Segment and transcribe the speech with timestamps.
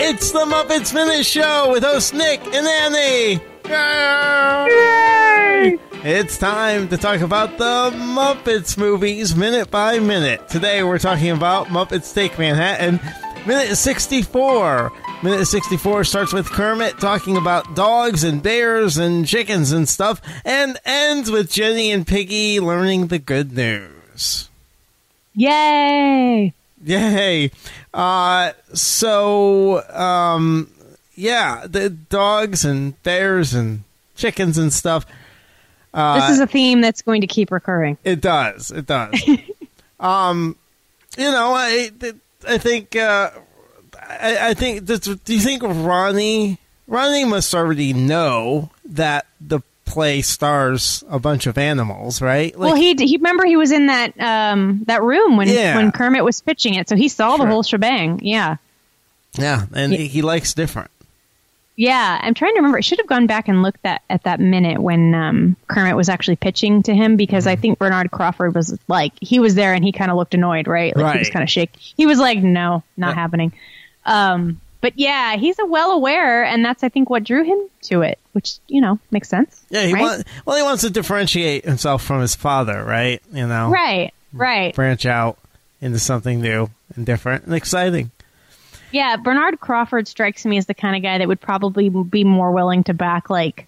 [0.00, 3.40] It's the Muppets Minute Show with host Nick and Annie.
[3.68, 5.78] Yay!
[6.02, 10.48] It's time to talk about the Muppets movies minute by minute.
[10.48, 12.98] Today we're talking about Muppets Take Manhattan,
[13.46, 14.90] minute 64.
[15.20, 20.78] Minute 64 starts with Kermit talking about dogs and bears and chickens and stuff, and
[20.84, 24.48] ends with Jenny and Piggy learning the good news.
[25.34, 26.54] Yay!
[26.84, 27.50] Yay!
[27.92, 30.70] Uh, so, um,
[31.16, 33.82] yeah, the dogs and bears and
[34.14, 35.04] chickens and stuff.
[35.92, 37.98] Uh, this is a theme that's going to keep recurring.
[38.04, 38.70] It does.
[38.70, 39.20] It does.
[40.00, 40.54] um,
[41.16, 41.90] you know, I,
[42.46, 43.30] I think, uh,
[44.08, 44.84] I, I think.
[44.84, 46.58] Does, do you think Ronnie?
[46.86, 52.56] Ronnie must already know that the play stars a bunch of animals, right?
[52.56, 55.76] Like, well, he he remember he was in that um that room when yeah.
[55.76, 57.44] when Kermit was pitching it, so he saw sure.
[57.44, 58.20] the whole shebang.
[58.22, 58.56] Yeah.
[59.38, 59.98] Yeah, and yeah.
[59.98, 60.90] he likes different.
[61.76, 62.78] Yeah, I'm trying to remember.
[62.78, 66.08] I should have gone back and looked that at that minute when um, Kermit was
[66.08, 67.52] actually pitching to him because mm-hmm.
[67.52, 70.66] I think Bernard Crawford was like he was there and he kind of looked annoyed,
[70.66, 70.94] right?
[70.96, 71.12] Like right.
[71.12, 71.78] he was kind of shaky.
[71.96, 73.14] He was like, "No, not yeah.
[73.14, 73.52] happening."
[74.08, 78.02] Um, but yeah, he's a well aware, and that's I think what drew him to
[78.02, 79.64] it, which you know makes sense.
[79.70, 80.00] Yeah, he right?
[80.00, 83.20] wants well, he wants to differentiate himself from his father, right?
[83.32, 85.38] You know, right, right, branch out
[85.80, 88.10] into something new and different and exciting.
[88.90, 92.52] Yeah, Bernard Crawford strikes me as the kind of guy that would probably be more
[92.52, 93.66] willing to back like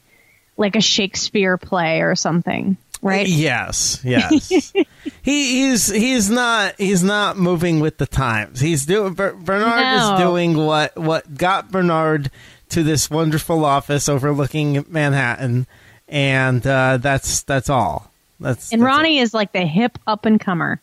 [0.56, 3.26] like a Shakespeare play or something right?
[3.26, 4.72] Yes, yes.
[5.22, 8.60] he, he's he's not he's not moving with the times.
[8.60, 10.14] He's doing Bernard no.
[10.14, 12.30] is doing what what got Bernard
[12.70, 15.66] to this wonderful office overlooking Manhattan,
[16.08, 18.10] and uh, that's that's all.
[18.38, 20.80] That's and that's Ronnie is like the hip up and comer.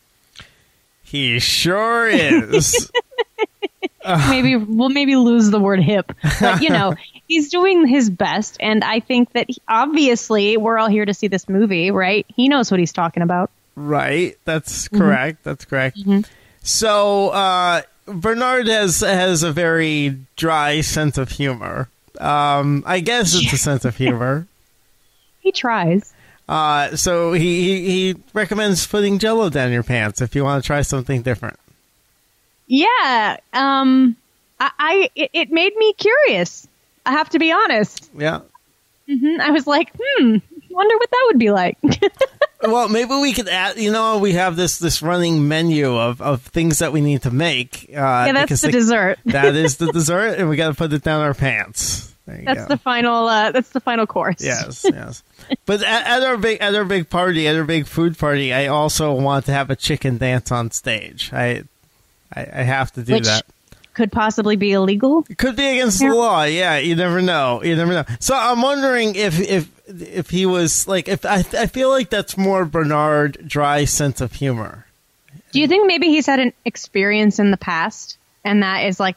[1.02, 2.90] He sure is.
[4.04, 6.94] maybe we'll maybe lose the word hip, but you know
[7.28, 11.28] he's doing his best, and I think that he, obviously we're all here to see
[11.28, 12.26] this movie, right?
[12.34, 13.50] He knows what he's talking about.
[13.78, 14.36] Right.
[14.44, 14.98] That's mm-hmm.
[14.98, 15.38] correct.
[15.38, 15.48] Mm-hmm.
[15.48, 15.98] That's correct.
[15.98, 16.20] Mm-hmm.
[16.62, 21.88] So uh, Bernard has has a very dry sense of humor.
[22.18, 24.48] Um, I guess it's a sense of humor.
[25.40, 26.12] he tries.
[26.48, 30.66] Uh, so he, he, he recommends putting Jello down your pants if you want to
[30.66, 31.58] try something different.
[32.68, 33.38] Yeah.
[33.52, 34.16] Um,
[34.60, 36.68] I, I it, it made me curious.
[37.04, 38.10] I have to be honest.
[38.16, 38.40] Yeah.
[39.08, 39.40] Mm-hmm.
[39.40, 40.36] I was like, hmm,
[40.70, 41.78] wonder what that would be like.
[42.62, 43.76] well, maybe we could add.
[43.76, 47.30] You know, we have this this running menu of, of things that we need to
[47.30, 47.86] make.
[47.88, 47.94] Uh,
[48.26, 49.18] yeah, that's the, dessert.
[49.26, 52.14] that is the dessert, and we got to put it down our pants.
[52.26, 52.68] That's go.
[52.68, 53.26] the final.
[53.26, 54.42] Uh, that's the final course.
[54.42, 55.22] Yes, yes.
[55.64, 58.66] but at, at, our big at our big party, at our big food party, I
[58.66, 61.32] also want to have a chicken dance on stage.
[61.32, 61.64] I
[62.34, 63.44] I, I have to do Which, that
[63.98, 65.26] could possibly be illegal.
[65.28, 66.10] It could be against yeah.
[66.10, 66.44] the law.
[66.44, 67.62] Yeah, you never know.
[67.64, 68.04] You never know.
[68.20, 72.38] So I'm wondering if if if he was like if I I feel like that's
[72.38, 74.86] more Bernard dry sense of humor.
[75.50, 79.16] Do you think maybe he's had an experience in the past and that is like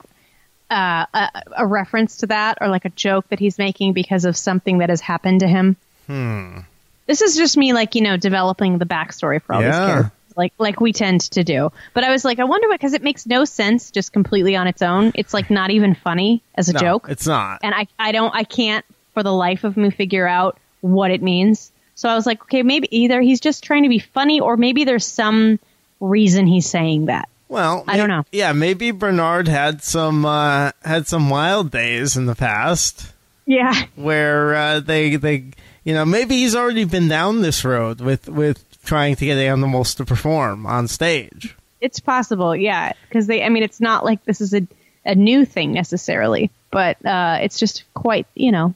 [0.72, 4.38] uh, a, a, reference to that or like a joke that he's making because of
[4.38, 5.76] something that has happened to him?
[6.08, 6.60] Hmm.
[7.06, 9.68] This is just me like, you know, developing the backstory for all yeah.
[9.68, 10.12] these characters
[10.42, 11.72] like like we tend to do.
[11.94, 14.68] But I was like, I wonder what because it makes no sense just completely on
[14.68, 15.12] its own.
[15.14, 17.08] It's like not even funny as a no, joke.
[17.10, 17.60] It's not.
[17.64, 21.22] And I I don't I can't for the life of me figure out what it
[21.22, 21.72] means.
[21.94, 24.84] So I was like, okay, maybe either he's just trying to be funny or maybe
[24.84, 25.60] there's some
[26.00, 27.30] reason he's saying that.
[27.48, 28.24] Well, I don't know.
[28.32, 33.14] Yeah, maybe Bernard had some uh, had some wild days in the past.
[33.46, 35.52] Yeah, where uh, they they
[35.84, 39.96] you know maybe he's already been down this road with with trying to get animals
[39.96, 41.56] to perform on stage.
[41.80, 43.44] It's possible, yeah, because they.
[43.44, 44.68] I mean, it's not like this is a
[45.06, 48.76] a new thing necessarily, but uh, it's just quite you know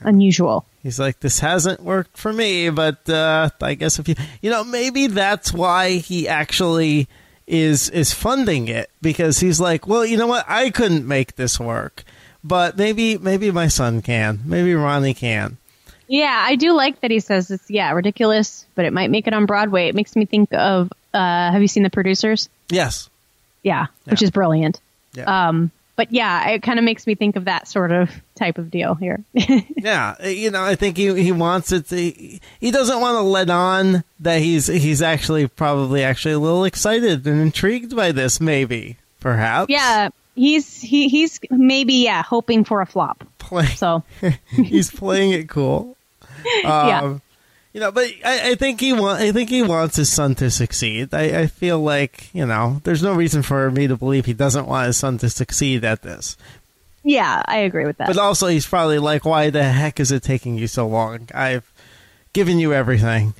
[0.00, 0.64] unusual.
[0.82, 4.64] He's like, this hasn't worked for me, but uh, I guess if you, you know,
[4.64, 7.08] maybe that's why he actually
[7.46, 11.58] is is funding it because he's like, well, you know what, I couldn't make this
[11.58, 12.04] work,
[12.44, 15.58] but maybe maybe my son can, maybe Ronnie can.
[16.08, 19.34] Yeah, I do like that he says it's yeah ridiculous, but it might make it
[19.34, 19.88] on Broadway.
[19.88, 22.48] It makes me think of uh, have you seen the producers?
[22.70, 23.08] Yes.
[23.62, 24.10] Yeah, yeah.
[24.10, 24.80] which is brilliant.
[25.14, 25.48] Yeah.
[25.48, 28.70] Um, but yeah, it kind of makes me think of that sort of type of
[28.70, 29.20] deal here.
[29.32, 31.96] yeah, you know, I think he he wants it to.
[31.96, 37.26] He doesn't want to let on that he's he's actually probably actually a little excited
[37.26, 38.40] and intrigued by this.
[38.40, 39.70] Maybe, perhaps.
[39.70, 43.26] Yeah, he's he he's maybe yeah hoping for a flop.
[43.38, 43.66] Play.
[43.66, 44.04] So
[44.50, 45.96] he's playing it cool.
[46.64, 47.18] Um, yeah.
[47.72, 49.20] You know, but I, I think he want.
[49.20, 51.12] I think he wants his son to succeed.
[51.12, 54.66] I, I feel like you know, there's no reason for me to believe he doesn't
[54.66, 56.36] want his son to succeed at this.
[57.04, 58.08] Yeah, I agree with that.
[58.08, 61.28] But also, he's probably like, "Why the heck is it taking you so long?
[61.34, 61.70] I've
[62.32, 63.34] given you everything."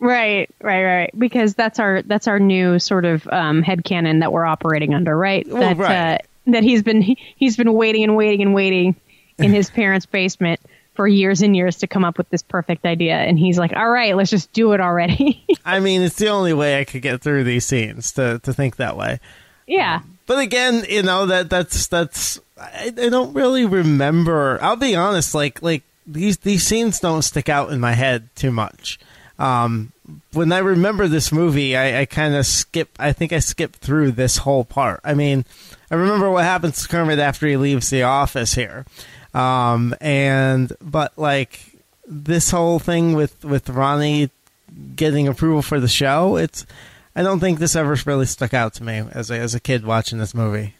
[0.00, 1.10] Right, right, right.
[1.18, 5.46] Because that's our that's our new sort of um, headcanon that we're operating under, right?
[5.46, 6.14] Well, that right.
[6.14, 6.18] Uh,
[6.52, 8.96] that he's been he's been waiting and waiting and waiting
[9.38, 10.60] in his parents' basement
[10.98, 13.88] for years and years to come up with this perfect idea, and he's like, "All
[13.88, 17.22] right, let's just do it already." I mean, it's the only way I could get
[17.22, 19.20] through these scenes to to think that way.
[19.68, 24.58] yeah, But again, you know that that's that's I, I don't really remember.
[24.60, 28.50] I'll be honest, like like these these scenes don't stick out in my head too
[28.50, 28.98] much.
[29.38, 29.92] Um,
[30.32, 32.88] when I remember this movie, I, I kind of skip.
[32.98, 34.98] I think I skipped through this whole part.
[35.04, 35.44] I mean,
[35.92, 38.84] I remember what happens to Kermit after he leaves the office here,
[39.38, 41.60] um, and but like
[42.06, 44.30] this whole thing with with Ronnie
[44.96, 46.66] getting approval for the show, it's.
[47.16, 49.84] I don't think this ever really stuck out to me as a, as a kid
[49.84, 50.74] watching this movie.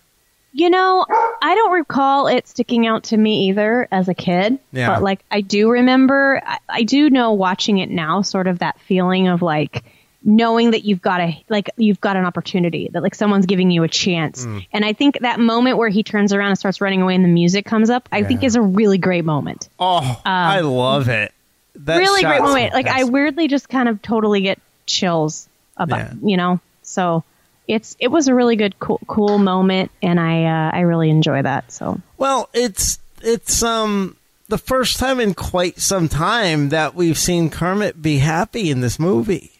[0.52, 1.04] you know,
[1.42, 4.58] I don't recall it sticking out to me either as a kid.
[4.72, 4.88] Yeah.
[4.94, 6.40] But like, I do remember.
[6.44, 9.84] I, I do know watching it now, sort of that feeling of like
[10.28, 13.82] knowing that you've got a like you've got an opportunity that like someone's giving you
[13.82, 14.66] a chance Mm.
[14.74, 17.28] and i think that moment where he turns around and starts running away and the
[17.30, 21.32] music comes up i think is a really great moment Oh, I love it.
[21.76, 25.48] That really great moment like i weirdly just kind of totally get chills
[25.78, 26.12] about Yeah.
[26.22, 27.24] you know so
[27.66, 31.40] it's it was a really good cool, cool moment and i uh, i really enjoy
[31.42, 34.16] that so Well, it's it's um
[34.48, 38.98] the first time in quite some time that we've seen Kermit be happy in this
[38.98, 39.52] movie.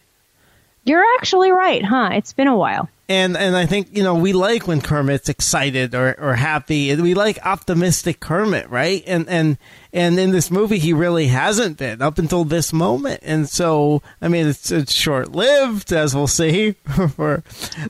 [0.89, 4.35] You're actually right huh it's been a while And and I think, you know, we
[4.35, 6.95] like when Kermit's excited or, or happy.
[6.95, 9.03] We like optimistic Kermit, right?
[9.07, 9.57] And and
[9.95, 13.21] and in this movie he really hasn't been up until this moment.
[13.23, 16.75] And so I mean it's it's short lived, as we'll see.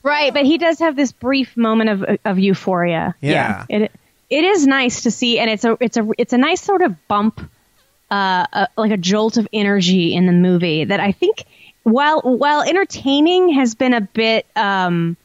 [0.04, 3.16] Right, but he does have this brief moment of of euphoria.
[3.20, 3.66] Yeah.
[3.68, 3.90] it
[4.30, 6.94] it is nice to see, and it's a it's a it's a nice sort of
[7.08, 7.40] bump,
[8.10, 11.44] uh, uh, like a jolt of energy in the movie that I think,
[11.90, 15.16] while while entertaining, has been a bit um,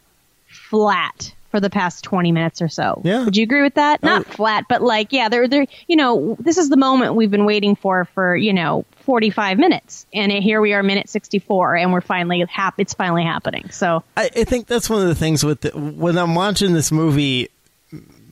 [0.47, 2.99] flat for the past 20 minutes or so.
[3.03, 3.25] Yeah.
[3.25, 4.01] Would you agree with that?
[4.01, 7.45] Not flat, but like, yeah, they're, they're, you know, this is the moment we've been
[7.45, 10.07] waiting for, for, you know, 45 minutes.
[10.11, 13.69] And here we are, minute 64, and we're finally, hap- it's finally happening.
[13.69, 16.91] So, I, I think that's one of the things with the, when I'm watching this
[16.91, 17.49] movie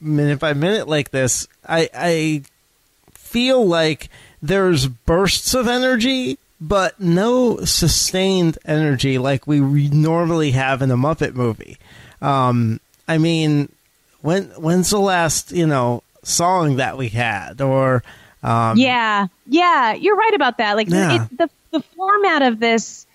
[0.01, 1.47] minute by minute like this.
[1.67, 2.43] I I
[3.13, 4.09] feel like
[4.41, 9.59] there's bursts of energy, but no sustained energy like we
[9.89, 11.77] normally have in a Muppet movie.
[12.21, 13.69] Um, I mean,
[14.21, 18.03] when when's the last you know song that we had or
[18.43, 20.75] um, Yeah, yeah, you're right about that.
[20.75, 21.25] Like Yeah.
[21.25, 23.07] it, the the format of this,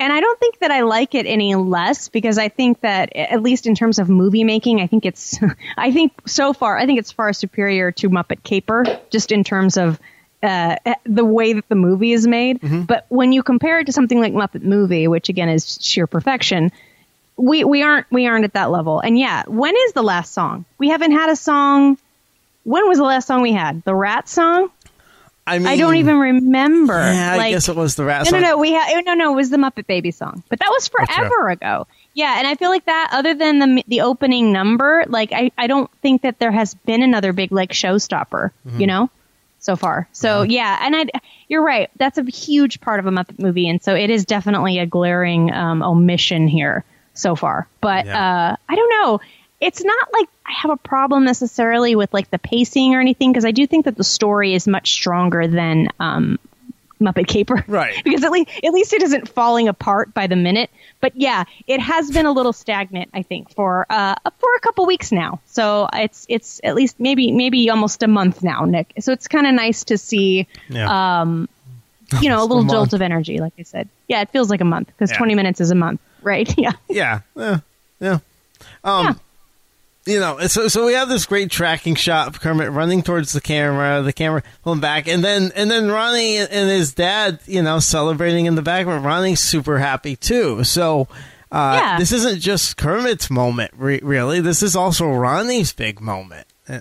[0.00, 3.42] and I don't think that I like it any less because I think that at
[3.42, 5.38] least in terms of movie making, I think it's,
[5.76, 9.76] I think so far, I think it's far superior to Muppet Caper, just in terms
[9.76, 10.00] of.
[10.42, 14.18] Uh, the way that the movie is made, but when you compare it to something
[14.18, 16.72] like Muppet Movie, which again is sheer perfection,
[17.36, 18.98] we we aren't we aren't at that level.
[18.98, 20.64] And yeah, when is the last song?
[20.78, 21.96] We haven't had a song.
[22.64, 23.82] When was the last song we had?
[23.84, 24.70] The Rat song?
[25.46, 26.94] I mean I don't even remember.
[26.94, 28.40] Yeah, I like, guess it was the rat no, song.
[28.42, 28.58] no, no.
[28.58, 29.32] We had no, no.
[29.32, 31.86] It was the Muppet Baby song, but that was forever ago.
[32.14, 33.10] Yeah, and I feel like that.
[33.12, 37.02] Other than the the opening number, like I, I don't think that there has been
[37.02, 38.50] another big like showstopper.
[38.66, 38.80] Mm-hmm.
[38.80, 39.10] You know,
[39.62, 40.08] so far.
[40.12, 41.04] So yeah, and I,
[41.48, 41.88] you're right.
[41.96, 45.50] That's a huge part of a Muppet movie, and so it is definitely a glaring
[45.52, 47.66] um, omission here so far.
[47.80, 48.18] But Yeah.
[48.52, 49.20] uh, I don't know.
[49.60, 53.44] It's not like I have a problem necessarily with like the pacing or anything because
[53.44, 56.38] I do think that the story is much stronger than um,
[57.02, 57.64] Muppet Caper.
[57.68, 58.02] Right.
[58.04, 60.70] because at least at least it isn't falling apart by the minute.
[61.00, 64.86] But yeah, it has been a little stagnant, I think, for uh for a couple
[64.86, 65.40] weeks now.
[65.46, 68.92] So it's it's at least maybe maybe almost a month now, Nick.
[69.00, 71.20] So it's kind of nice to see Yeah.
[71.20, 71.48] um
[72.20, 73.88] you know, a Almost a little jolt of energy, like I said.
[74.06, 75.16] Yeah, it feels like a month because Yeah.
[75.18, 76.52] 20 minutes is a month, right?
[76.58, 76.72] Yeah.
[76.88, 77.58] Yeah, yeah,
[78.00, 78.18] yeah.
[78.84, 79.18] Um,
[80.06, 83.40] you know, so so we have this great tracking shot of Kermit running towards the
[83.40, 87.78] camera, the camera pulling back, and then and then Ronnie and his dad, you know,
[87.78, 89.04] celebrating in the background.
[89.04, 90.64] Ronnie's super happy too.
[90.64, 91.08] So.
[91.50, 91.98] Uh, Yeah.
[91.98, 94.40] This isn't just Kermit's moment, re- really.
[94.40, 96.46] This is also Ronnie's big moment.
[96.66, 96.78] Uh,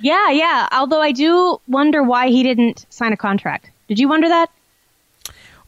[0.00, 0.68] Yeah, yeah.
[0.72, 3.70] Although I do wonder why he didn't sign a contract.
[3.86, 4.50] Did you wonder that?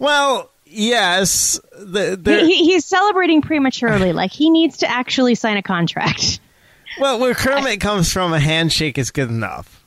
[0.00, 4.12] well, yes, the, He, he, he's celebrating prematurely.
[4.12, 6.40] Like he needs to actually sign a contract.
[7.00, 9.84] well, where Kermit comes from, a handshake is good enough.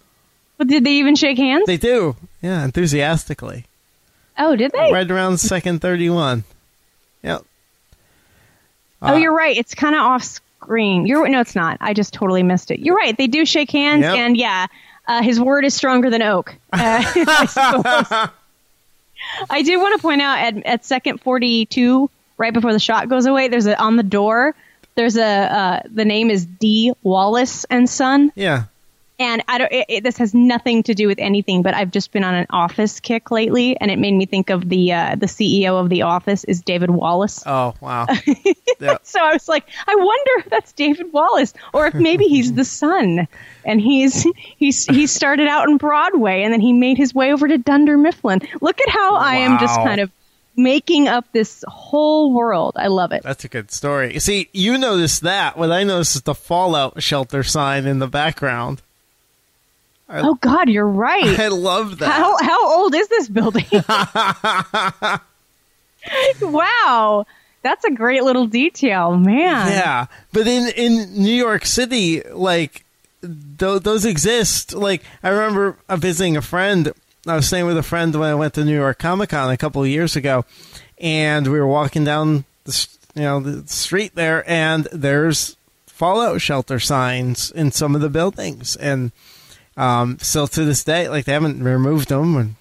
[0.57, 1.65] But did they even shake hands?
[1.67, 3.65] They do, yeah, enthusiastically.
[4.37, 4.91] Oh, did they?
[4.91, 6.43] Right around second 31.
[7.23, 7.43] Yep.
[9.01, 9.55] oh, you're right.
[9.55, 11.05] It's kind of off screen.
[11.05, 11.77] You're no, it's not.
[11.81, 12.79] I just totally missed it.
[12.79, 13.17] You're right.
[13.17, 14.15] They do shake hands, Yep.
[14.15, 14.67] and yeah,
[15.07, 16.55] uh, his word is stronger than oak.
[16.71, 18.27] Uh,
[19.49, 23.25] I did want to point out at, at second 42, right before the shot goes
[23.25, 24.55] away, there's a on the door.
[24.95, 28.65] There's a uh, the name is D Wallace and Son, Yeah.
[29.19, 29.71] And I don't.
[29.71, 32.47] It, it, this has nothing to do with anything, but I've just been on an
[32.49, 36.03] Office kick lately, and it made me think of the uh, the CEO of the
[36.03, 37.43] Office is David Wallace.
[37.45, 38.07] Oh, wow.
[38.79, 39.01] yep.
[39.03, 42.63] So I was like, I wonder if that's David Wallace, or if maybe he's the
[42.63, 43.27] son,
[43.65, 44.25] and he's
[44.57, 47.97] he's he started out in Broadway, and then he made his way over to Dunder
[47.97, 48.41] Mifflin.
[48.61, 50.09] Look at how I am just kind of
[50.55, 52.73] making up this whole world.
[52.77, 53.23] I love it.
[53.23, 54.17] That's a good story.
[54.19, 55.57] See, you noticed that.
[55.57, 58.81] What I noticed is the Fallout shelter sign in the background.
[60.09, 61.39] Oh God, you're right.
[61.39, 62.11] I love that.
[62.11, 63.65] How how old is this building?
[66.41, 67.25] wow,
[67.61, 69.67] that's a great little detail, man.
[69.67, 72.83] Yeah, but in in New York City, like
[73.21, 74.73] th- those exist.
[74.73, 76.91] Like I remember uh, visiting a friend.
[77.27, 79.57] I was staying with a friend when I went to New York Comic Con a
[79.57, 80.45] couple of years ago,
[80.97, 86.79] and we were walking down the you know the street there, and there's fallout shelter
[86.79, 89.11] signs in some of the buildings, and
[89.79, 92.35] um, still to this day, like they haven't removed them.
[92.35, 92.55] And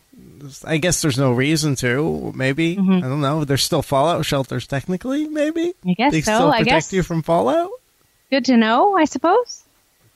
[0.64, 2.32] I guess there's no reason to.
[2.34, 3.44] Maybe I don't know.
[3.44, 5.26] There's still fallout shelters technically.
[5.26, 6.92] Maybe I guess they so, still I protect guess.
[6.92, 7.70] you from fallout.
[8.30, 9.64] Good to know, I suppose.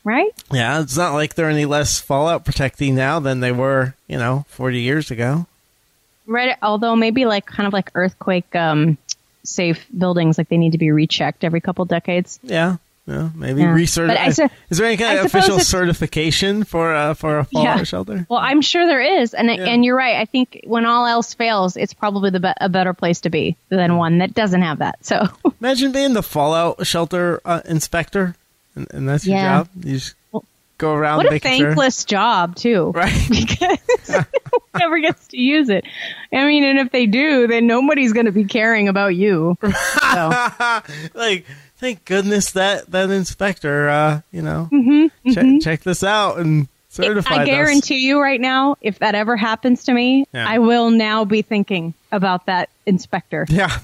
[0.04, 0.30] Right?
[0.50, 4.44] Yeah, it's not like they're any less fallout protecting now than they were, you know,
[4.48, 5.46] 40 years ago.
[6.26, 6.56] Right.
[6.60, 8.98] Although maybe like kind of like earthquake um,
[9.44, 12.40] safe buildings, like they need to be rechecked every couple decades.
[12.42, 12.76] Yeah.
[13.06, 13.72] Yeah, maybe Yeah.
[13.72, 14.34] research.
[14.34, 17.82] Su- is there any kind I of official certification for uh, for a fallout Yeah.
[17.84, 18.26] shelter?
[18.28, 19.64] Well, I'm sure there is, and Yeah.
[19.66, 20.16] and you're right.
[20.16, 23.56] I think when all else fails, it's probably the be- a better place to be
[23.70, 25.04] than one that doesn't have that.
[25.04, 25.26] So
[25.60, 28.36] Imagine being the fallout shelter uh, inspector,
[28.76, 29.68] and, and that's your job.
[29.82, 30.14] You just
[30.78, 31.66] go around what a making sure.
[31.68, 33.12] thankless job too, Right.
[33.28, 34.24] because
[34.78, 35.84] never gets to use it.
[36.32, 39.56] I mean, and if they do, then nobody's going to be caring about you.
[39.62, 40.80] So,
[41.14, 41.46] like,
[41.82, 47.40] thank goodness that that inspector, uh, you know, Mm-hmm, check check this out and certified
[47.40, 47.48] I us.
[47.48, 50.48] guarantee you right now, if that ever happens to me, Yeah.
[50.48, 53.46] I will now be thinking about that inspector.
[53.50, 53.78] Yeah.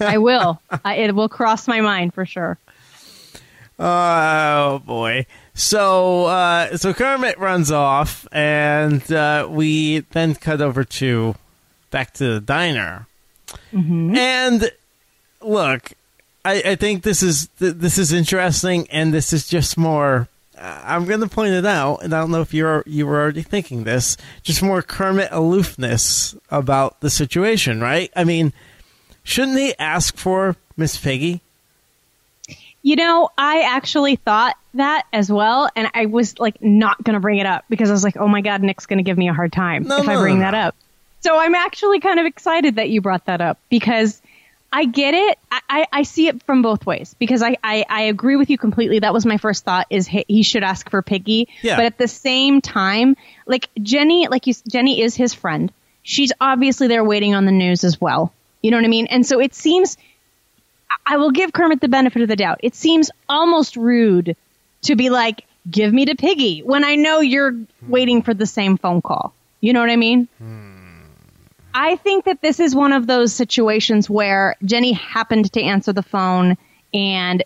[0.00, 0.60] I will.
[0.84, 2.58] I, it will cross my mind for sure.
[3.78, 5.26] Oh boy.
[5.54, 11.34] So uh, so Kermit runs off, and uh, we then cut over to
[11.90, 13.06] back to the diner.
[13.72, 14.70] And
[15.40, 15.92] look,
[16.44, 20.28] I, I think this is th- this is interesting, and this is just more.
[20.58, 23.20] Uh, I'm going to point it out, and I don't know if you're you were
[23.20, 24.16] already thinking this.
[24.42, 28.10] Just more Kermit aloofness about the situation, right?
[28.16, 28.52] I mean,
[29.22, 31.40] shouldn't he ask for Miss Piggy?
[32.84, 37.20] You know, I actually thought that as well, and I was like not going to
[37.20, 39.28] bring it up because I was like, oh my God, Nick's going to give me
[39.28, 40.74] a hard time No, if I bring no, that up.
[41.20, 44.20] So I'm actually kind of excited that you brought that up because
[44.72, 45.38] I get it.
[45.50, 49.00] I, I, see it from both ways because I, I, I agree with you completely.
[49.00, 51.48] That was my first thought is he, he should ask for Piggy.
[51.60, 51.76] Yeah.
[51.76, 55.70] But at the same time, like Jenny, like you, Jenny is his friend.
[56.02, 58.32] She's obviously there waiting on the news as well.
[58.62, 59.08] You know what I mean?
[59.08, 59.98] And so it seems
[61.04, 62.60] I will give Kermit the benefit of the doubt.
[62.62, 64.36] It seems almost rude
[64.82, 67.54] to be like, give me to Piggy when I know you're
[67.86, 69.34] waiting for the same phone call.
[69.60, 70.28] You know what I mean?
[70.38, 70.71] Hmm.
[71.74, 76.02] I think that this is one of those situations where Jenny happened to answer the
[76.02, 76.56] phone
[76.92, 77.42] and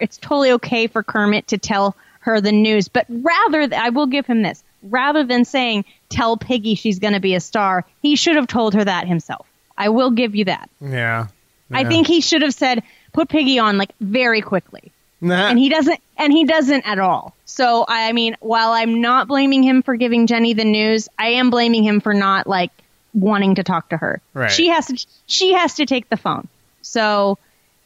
[0.00, 2.88] it's totally okay for Kermit to tell her the news.
[2.88, 4.62] But rather, th- I will give him this.
[4.82, 8.74] Rather than saying, tell Piggy she's going to be a star, he should have told
[8.74, 9.46] her that himself.
[9.76, 10.70] I will give you that.
[10.80, 11.28] Yeah.
[11.70, 14.92] I think he should have said, put Piggy on like very quickly.
[15.20, 15.48] Nah.
[15.48, 17.34] And he doesn't, and he doesn't at all.
[17.44, 21.50] So, I mean, while I'm not blaming him for giving Jenny the news, I am
[21.50, 22.70] blaming him for not like
[23.16, 24.20] wanting to talk to her.
[24.34, 24.50] Right.
[24.50, 26.46] She has to, she has to take the phone.
[26.82, 27.38] So,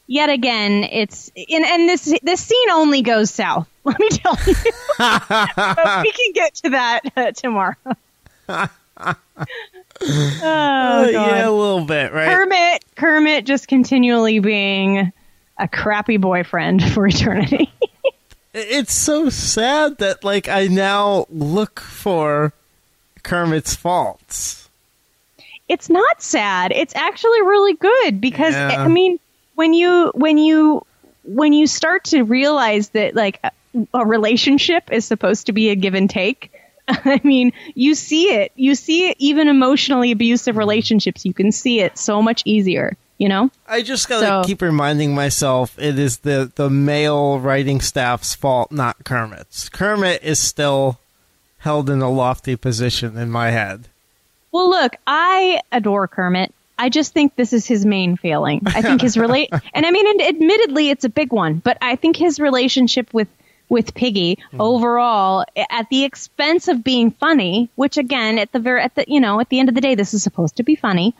[0.06, 3.68] yet again, it's, and, and this, this scene only goes south.
[3.84, 4.54] Let me tell you.
[4.98, 7.76] we can get to that uh, tomorrow.
[8.48, 8.68] oh,
[10.02, 11.10] Uh, God.
[11.12, 12.28] yeah, a little bit, right?
[12.28, 15.12] Kermit, Kermit just continually being
[15.58, 17.70] a crappy boyfriend for eternity.
[18.54, 22.52] it's so sad that like I now look for
[23.22, 24.59] Kermit's faults.
[25.70, 26.72] It's not sad.
[26.72, 28.84] It's actually really good because Yeah.
[28.84, 29.18] I mean,
[29.54, 30.84] when you when you
[31.24, 33.50] when you start to realize that like a,
[33.94, 36.50] a relationship is supposed to be a give and take,
[36.88, 38.52] I mean, you see it.
[38.56, 41.24] You see it even emotionally abusive relationships.
[41.24, 43.50] You can see it so much easier, you know?
[43.68, 48.72] I just gotta So- keep reminding myself it is the the male writing staff's fault,
[48.72, 49.68] not Kermit's.
[49.68, 50.98] Kermit is still
[51.58, 53.86] held in a lofty position in my head.
[54.52, 56.54] Well, look, I adore Kermit.
[56.78, 58.62] I just think this is his main failing.
[58.66, 61.96] I think his relate, and I mean, and admittedly, it's a big one, but I
[61.96, 63.28] think his relationship with
[63.68, 68.94] with Piggy overall, at the expense of being funny, which again, at the very, at
[68.96, 71.14] the you know, at the end of the day, this is supposed to be funny.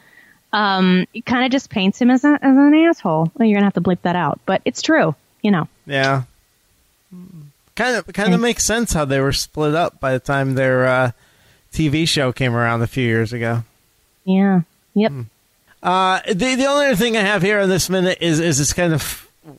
[0.52, 3.30] Um, it kind of just paints him as, a, as an asshole.
[3.34, 5.68] Well, you're gonna have to bleep that out, but it's true, you know.
[5.86, 6.24] Yeah.
[7.76, 10.86] Kind of kind of makes sense how they were split up by the time their
[10.86, 11.10] uh,
[11.72, 13.62] TV show came around a few years ago.
[14.24, 14.62] Yeah.
[14.94, 15.12] Yep.
[15.82, 18.72] Uh, the the only other thing I have here in this minute is is it's
[18.72, 19.02] kind of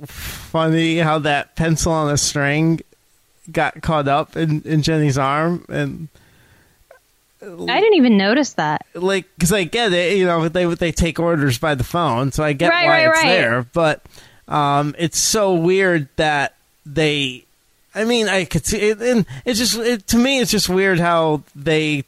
[0.05, 2.81] funny how that pencil on a string
[3.51, 6.07] got caught up in, in Jenny's arm and
[7.41, 8.85] I didn't even notice that.
[8.93, 12.43] like because I get it, you know, they they take orders by the phone, so
[12.43, 13.29] I get Right, why right, it's right.
[13.29, 13.65] there.
[13.73, 14.03] But
[14.47, 16.53] um, it's so weird that
[16.85, 17.45] they.
[17.93, 20.99] I mean, I could see it, and it's just it, to me, it's just weird
[20.99, 22.03] how they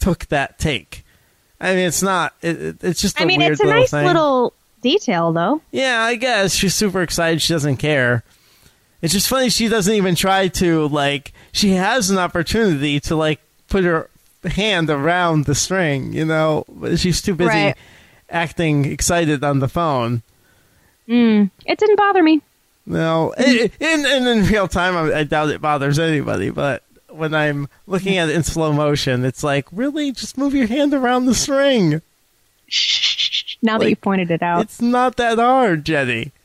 [0.00, 1.04] took that take.
[1.60, 2.34] I mean, it's not.
[2.42, 3.18] It, it- it's just.
[3.20, 4.06] I I mean, weird it's a little nice thing.
[4.06, 4.52] little
[4.82, 5.62] detail, though.
[5.70, 7.40] Yeah, I guess she's super excited.
[7.40, 8.22] She doesn't care.
[9.00, 11.32] It's just funny she doesn't even try to like.
[11.52, 14.08] She has an opportunity to like put her
[14.44, 17.74] hand around the string, you know, but she's too busy Right.
[18.28, 20.22] acting excited on the phone.
[21.08, 21.50] Mm.
[21.66, 22.40] It didn't bother me.
[22.86, 26.50] No, in, in in real time, I, I doubt it bothers anybody.
[26.50, 30.66] But when I'm looking at it in slow motion, it's like, really, just move your
[30.66, 32.02] hand around the string.
[33.62, 34.62] Now that you pointed it out.
[34.62, 36.32] It's not that hard, Jenny.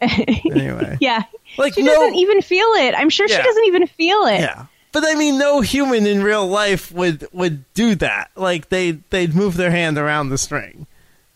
[0.00, 1.22] Anyway, Yeah.
[1.56, 2.94] Like, she no- doesn't even feel it.
[2.96, 3.36] I'm sure Yeah.
[3.36, 4.40] she doesn't even feel it.
[4.40, 4.66] Yeah.
[4.92, 8.30] But I mean, no human in real life would would do that.
[8.34, 10.86] Like they they'd move their hand around the string.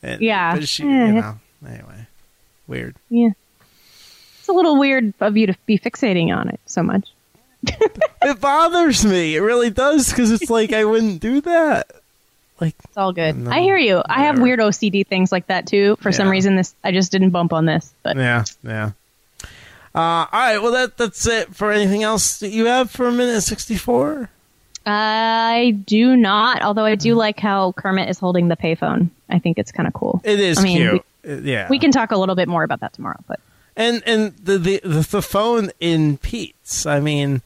[0.03, 0.55] And, Yeah.
[0.55, 0.87] But she, Eh.
[1.07, 1.39] you know.
[1.67, 2.07] Anyway,
[2.67, 2.97] weird.
[3.11, 3.31] Yeah.
[4.51, 7.09] It's a little weird of you to be fixating on it so much.
[8.23, 9.37] It bothers me.
[9.37, 11.91] It really does because it's like I wouldn't do that.
[12.61, 13.35] Like It's all good.
[13.39, 14.03] No, I hear you.
[14.05, 15.97] I have weird OCD things like that too.
[16.01, 18.91] For some reason, this I just didn't bump on this, but yeah, yeah.
[19.95, 20.59] Uh, all right.
[20.59, 24.29] Well, that that's it for anything else that you have for a minute sixty four.
[24.85, 26.61] I do not.
[26.61, 29.09] Although I do like how Kermit is holding the payphone.
[29.31, 30.21] I think it's kind of cool.
[30.25, 31.05] It is I mean, cute.
[31.27, 31.69] Uh, yeah.
[31.71, 33.41] We can talk a little bit more about that tomorrow, but
[33.81, 36.85] And and the, the the phone in Pete's.
[36.87, 37.41] I mean,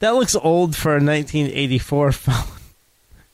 [0.00, 2.34] that looks old for a 1984 phone.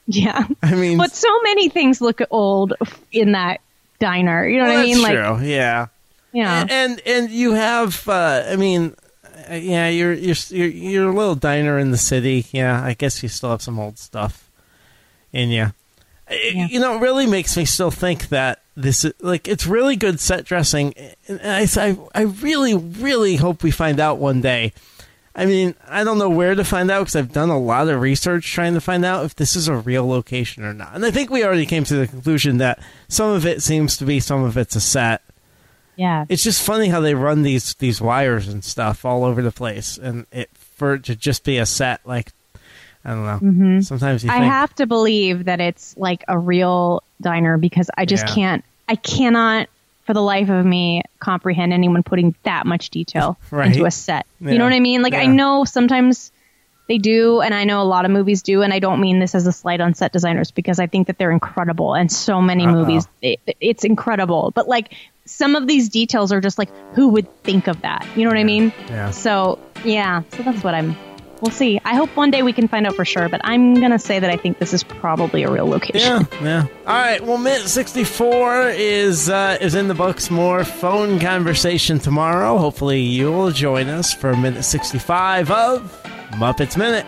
[0.07, 0.47] yeah.
[0.63, 2.75] I mean, But so many things look old
[3.13, 3.61] in that
[3.99, 4.47] diner.
[4.47, 4.95] You know well, what I mean?
[5.03, 5.47] that's Like, true.
[5.49, 5.87] Yeah.
[6.33, 6.67] yeah.
[6.69, 8.07] And and you have.
[8.09, 8.95] Uh, I mean,
[9.51, 9.89] uh, yeah.
[9.89, 12.45] You're you're you're you're a little diner in the city.
[12.53, 12.83] Yeah.
[12.85, 14.51] I guess you still have some old stuff
[15.33, 15.73] in you.
[16.31, 16.67] Yeah.
[16.69, 20.21] You know, it really makes me still think that this is like it's really good
[20.21, 20.95] set dressing,
[21.29, 24.73] and I I, I really really hope we find out one day.
[25.37, 28.01] I mean, I don't know where to find out because I've done a lot of
[28.01, 30.95] research trying to find out if this is a real location or not.
[30.95, 34.05] And I think we already came to the conclusion that some of it seems to
[34.05, 35.23] be, some of it's a set.
[35.97, 36.25] yeah.
[36.29, 39.99] It's just funny how they run these these wires and stuff all over the place,
[39.99, 42.01] and it for it to just be a set.
[42.05, 42.31] Like
[43.05, 43.25] I don't
[43.75, 43.81] know.
[43.83, 44.39] Sometimes you Mm-hmm.
[44.39, 48.35] I think, have to believe that it's like a real diner because I just Yeah.
[48.35, 48.65] can't.
[48.89, 49.69] I cannot,
[50.07, 53.69] for the life of me, comprehend anyone putting that much detail Right.
[53.69, 54.27] into a set.
[54.41, 55.03] You know what I mean?
[55.03, 56.33] Like I know sometimes
[56.87, 59.35] they do, and I know a lot of movies do, and I don't mean this
[59.35, 62.67] as a slight on set designers because I think that they're incredible, and so many
[62.67, 62.73] Uh-oh.
[62.73, 64.51] movies, it, it's incredible.
[64.55, 64.93] But like
[65.25, 68.07] some of these details are just like, who would think of that?
[68.17, 68.71] You know what I mean?
[68.91, 69.11] Yeah.
[69.13, 70.95] So yeah, so that's what I'm.
[71.45, 71.79] We'll see.
[71.85, 74.31] I hope one day we can find out for sure, but I'm gonna say that
[74.31, 76.27] I think this is probably a real location.
[76.41, 76.67] Yeah, yeah.
[76.87, 77.21] All right.
[77.21, 80.31] Well, minute sixty-four is uh, is in the books.
[80.31, 82.57] More phone conversation tomorrow.
[82.57, 85.83] Hopefully, you will join us for minute sixty-five of
[86.37, 87.05] Muppets Minute.